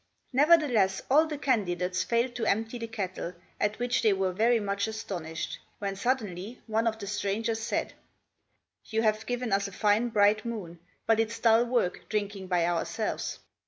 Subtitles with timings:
[0.33, 4.87] Nevertheless, all the candidates failed to empty the kettle, at which they were very much
[4.87, 7.93] astonished, when suddenly one of the strangers said,
[8.85, 13.37] "You have given us a fine bright moon; but it's dull work drinking by ourselves.